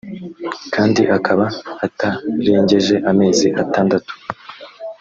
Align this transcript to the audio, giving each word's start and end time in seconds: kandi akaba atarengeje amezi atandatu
kandi 0.73 1.01
akaba 1.17 1.45
atarengeje 1.85 2.95
amezi 3.11 3.47
atandatu 3.61 4.11